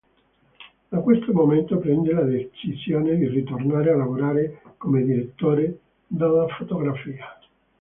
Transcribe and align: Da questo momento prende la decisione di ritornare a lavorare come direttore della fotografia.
Da 0.89 0.97
questo 0.97 1.31
momento 1.31 1.77
prende 1.77 2.11
la 2.11 2.23
decisione 2.23 3.15
di 3.17 3.27
ritornare 3.27 3.91
a 3.91 3.97
lavorare 3.97 4.59
come 4.79 5.03
direttore 5.03 5.77
della 6.07 6.47
fotografia. 6.57 7.23